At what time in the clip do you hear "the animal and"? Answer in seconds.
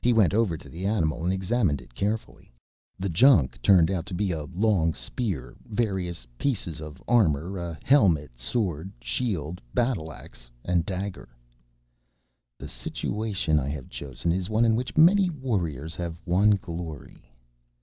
0.70-1.34